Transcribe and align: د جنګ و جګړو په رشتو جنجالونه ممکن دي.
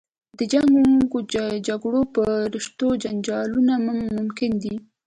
د 0.37 0.39
جنګ 0.53 1.09
و 1.15 1.19
جګړو 1.67 2.01
په 2.15 2.23
رشتو 2.53 2.87
جنجالونه 3.03 3.73
ممکن 4.15 4.51
دي. 4.63 4.75